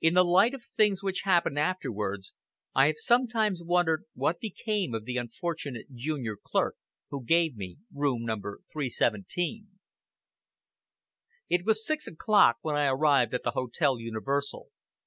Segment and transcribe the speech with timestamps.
[0.00, 2.32] In the light of things which happened afterwards,
[2.74, 6.76] I have sometimes wondered what became of the unfortunate junior clerk
[7.10, 9.66] who gave me room number 317.
[11.50, 14.70] It was six o'clock when I arrived at the Hotel Universal.